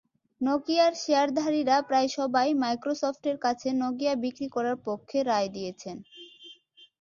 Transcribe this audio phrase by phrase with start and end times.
[0.41, 5.97] নকিয়ার শেয়ারধারীরা প্রায় সবাই মাইক্রোসফটের কাছে নকিয়া বিক্রি করার পক্ষে রায় দিয়েছেন।